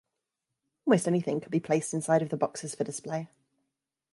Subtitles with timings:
[0.87, 3.27] Almost anything can be placed inside of the boxes for display.